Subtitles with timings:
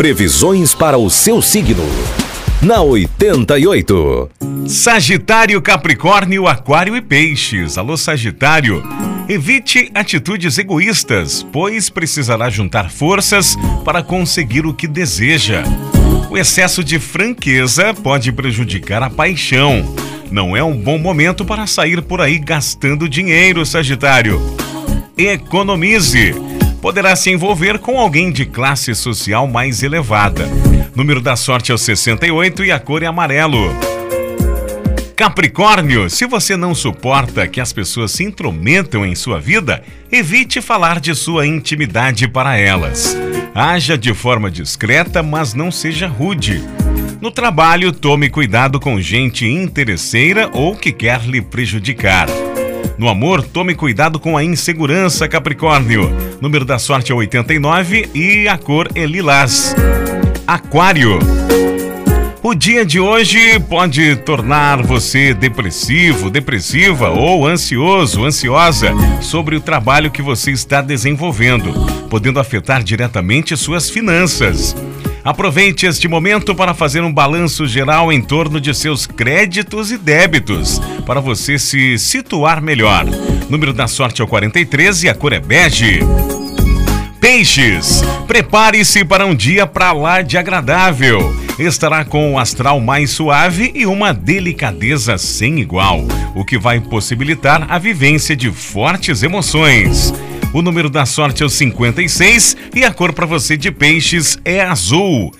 [0.00, 1.84] Previsões para o seu signo.
[2.62, 4.30] Na 88.
[4.66, 7.76] Sagitário, Capricórnio, Aquário e Peixes.
[7.76, 8.82] Alô, Sagitário.
[9.28, 15.64] Evite atitudes egoístas, pois precisará juntar forças para conseguir o que deseja.
[16.30, 19.84] O excesso de franqueza pode prejudicar a paixão.
[20.30, 24.40] Não é um bom momento para sair por aí gastando dinheiro, Sagitário.
[25.18, 26.49] Economize.
[26.80, 30.48] Poderá se envolver com alguém de classe social mais elevada.
[30.94, 33.68] Número da sorte é o 68 e a cor é amarelo.
[35.14, 40.98] Capricórnio, se você não suporta que as pessoas se intrometam em sua vida, evite falar
[40.98, 43.14] de sua intimidade para elas.
[43.54, 46.64] Haja de forma discreta, mas não seja rude.
[47.20, 52.28] No trabalho, tome cuidado com gente interesseira ou que quer lhe prejudicar.
[52.98, 56.10] No amor, tome cuidado com a insegurança, Capricórnio.
[56.40, 59.74] Número da sorte é 89 e a cor é lilás.
[60.46, 61.18] Aquário.
[62.42, 70.10] O dia de hoje pode tornar você depressivo, depressiva ou ansioso, ansiosa sobre o trabalho
[70.10, 71.72] que você está desenvolvendo,
[72.08, 74.74] podendo afetar diretamente suas finanças.
[75.22, 80.80] Aproveite este momento para fazer um balanço geral em torno de seus créditos e débitos,
[81.04, 83.04] para você se situar melhor.
[83.48, 86.00] Número da sorte é o 43 e a cor é bege.
[87.20, 91.36] Peixes, prepare-se para um dia para lá de agradável.
[91.58, 96.02] Estará com o astral mais suave e uma delicadeza sem igual,
[96.34, 100.14] o que vai possibilitar a vivência de fortes emoções.
[100.52, 104.60] O número da sorte é o 56 e a cor para você de peixes é
[104.60, 105.32] azul.